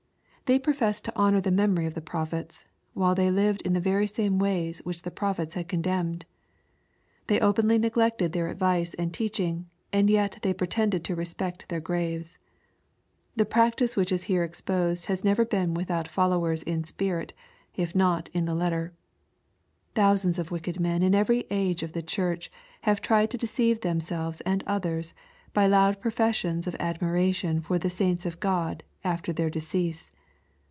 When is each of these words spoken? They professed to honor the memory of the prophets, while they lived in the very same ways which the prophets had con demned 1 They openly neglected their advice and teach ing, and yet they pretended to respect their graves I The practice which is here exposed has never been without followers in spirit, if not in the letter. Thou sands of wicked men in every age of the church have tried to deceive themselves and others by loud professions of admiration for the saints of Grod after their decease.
They 0.51 0.59
professed 0.59 1.05
to 1.05 1.13
honor 1.15 1.39
the 1.39 1.49
memory 1.49 1.85
of 1.85 1.93
the 1.93 2.01
prophets, 2.01 2.65
while 2.93 3.15
they 3.15 3.31
lived 3.31 3.61
in 3.61 3.71
the 3.71 3.79
very 3.79 4.05
same 4.05 4.37
ways 4.37 4.79
which 4.83 5.03
the 5.03 5.09
prophets 5.09 5.53
had 5.53 5.69
con 5.69 5.81
demned 5.81 6.25
1 7.25 7.25
They 7.27 7.39
openly 7.39 7.77
neglected 7.77 8.33
their 8.33 8.49
advice 8.49 8.93
and 8.95 9.13
teach 9.13 9.39
ing, 9.39 9.69
and 9.93 10.09
yet 10.09 10.39
they 10.41 10.51
pretended 10.53 11.05
to 11.05 11.15
respect 11.15 11.69
their 11.69 11.79
graves 11.79 12.37
I 12.37 12.43
The 13.37 13.45
practice 13.45 13.95
which 13.95 14.11
is 14.11 14.23
here 14.25 14.43
exposed 14.43 15.05
has 15.05 15.23
never 15.23 15.45
been 15.45 15.73
without 15.73 16.09
followers 16.09 16.63
in 16.63 16.83
spirit, 16.83 17.31
if 17.77 17.95
not 17.95 18.29
in 18.33 18.43
the 18.43 18.53
letter. 18.53 18.91
Thou 19.93 20.15
sands 20.15 20.37
of 20.37 20.51
wicked 20.51 20.81
men 20.81 21.01
in 21.01 21.15
every 21.15 21.45
age 21.49 21.81
of 21.81 21.93
the 21.93 22.03
church 22.03 22.51
have 22.81 22.99
tried 22.99 23.31
to 23.31 23.37
deceive 23.37 23.79
themselves 23.79 24.41
and 24.41 24.65
others 24.67 25.13
by 25.53 25.65
loud 25.65 26.01
professions 26.01 26.67
of 26.67 26.75
admiration 26.77 27.61
for 27.61 27.79
the 27.79 27.89
saints 27.89 28.25
of 28.25 28.41
Grod 28.41 28.81
after 29.05 29.31
their 29.31 29.49
decease. 29.49 30.11